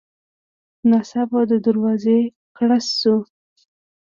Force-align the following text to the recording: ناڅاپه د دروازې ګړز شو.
ناڅاپه 0.89 1.39
د 1.49 1.51
دروازې 1.65 2.19
ګړز 2.57 2.85
شو. 2.99 3.15